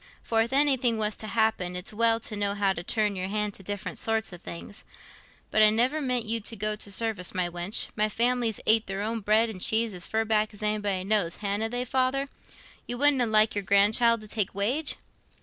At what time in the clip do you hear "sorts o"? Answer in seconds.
3.99-4.37